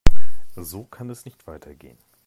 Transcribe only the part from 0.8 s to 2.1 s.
kann es nicht weitergehen.